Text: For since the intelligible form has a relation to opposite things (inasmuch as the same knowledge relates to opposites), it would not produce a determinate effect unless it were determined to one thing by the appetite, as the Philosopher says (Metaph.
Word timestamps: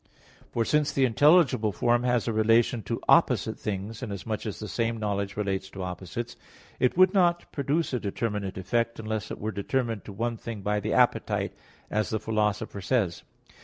For 0.51 0.65
since 0.65 0.91
the 0.91 1.05
intelligible 1.05 1.71
form 1.71 2.01
has 2.01 2.27
a 2.27 2.33
relation 2.33 2.81
to 2.89 2.99
opposite 3.07 3.59
things 3.59 4.01
(inasmuch 4.01 4.47
as 4.47 4.57
the 4.57 4.67
same 4.67 4.97
knowledge 4.97 5.37
relates 5.37 5.69
to 5.69 5.83
opposites), 5.83 6.35
it 6.79 6.97
would 6.97 7.13
not 7.13 7.51
produce 7.51 7.93
a 7.93 7.99
determinate 7.99 8.57
effect 8.57 8.99
unless 8.99 9.29
it 9.29 9.37
were 9.37 9.51
determined 9.51 10.03
to 10.05 10.11
one 10.11 10.37
thing 10.37 10.63
by 10.63 10.79
the 10.79 10.93
appetite, 10.93 11.53
as 11.91 12.09
the 12.09 12.19
Philosopher 12.19 12.81
says 12.81 13.21
(Metaph. 13.21 13.57